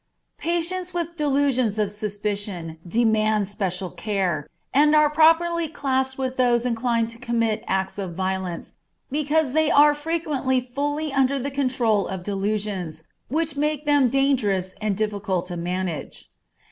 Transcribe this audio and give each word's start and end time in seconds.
Patients 0.39 0.95
with 0.95 1.15
Delusions 1.15 1.77
of 1.77 1.91
Suspicion 1.91 2.79
demand 2.87 3.47
special 3.47 3.91
care, 3.91 4.49
and 4.73 4.95
are 4.95 5.11
properly 5.11 5.67
classed 5.67 6.17
with 6.17 6.37
those 6.37 6.65
inclined 6.65 7.11
to 7.11 7.19
commit 7.19 7.63
acts 7.67 7.99
of 7.99 8.15
violence, 8.15 8.73
because 9.11 9.53
they 9.53 9.69
are 9.69 9.93
frequently 9.93 10.59
fully 10.59 11.13
under 11.13 11.37
the 11.37 11.51
control 11.51 12.07
of 12.07 12.23
delusions, 12.23 13.03
which 13.27 13.55
make 13.55 13.85
them 13.85 14.09
dangerous 14.09 14.73
and 14.81 14.97
difficult 14.97 15.45
to 15.45 15.55
manage. 15.55 16.31